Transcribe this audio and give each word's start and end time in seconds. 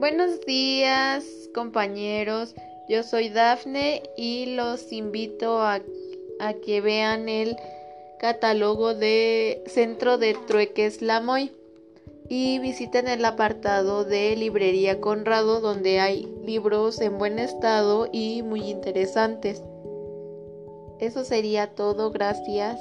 Buenos 0.00 0.40
días 0.46 1.26
compañeros, 1.54 2.54
yo 2.88 3.02
soy 3.02 3.28
Dafne 3.28 4.02
y 4.16 4.46
los 4.56 4.94
invito 4.94 5.60
a, 5.60 5.82
que 6.64 6.80
vean 6.80 7.28
el 7.28 7.54
catálogo 8.18 8.94
de 8.94 9.62
Centro 9.66 10.16
de 10.16 10.34
Trueques 10.46 11.02
Lamoy 11.02 11.52
y 12.30 12.60
visiten 12.60 13.08
el 13.08 13.22
apartado 13.26 14.06
de 14.06 14.36
Librería 14.36 15.02
Conrado 15.02 15.60
donde 15.60 16.00
hay 16.00 16.34
libros 16.46 16.98
en 17.02 17.18
buen 17.18 17.38
estado 17.38 18.08
y 18.10 18.40
muy 18.40 18.70
interesantes. 18.70 19.62
Eso 20.98 21.24
sería 21.24 21.74
todo, 21.74 22.10
gracias. 22.10 22.80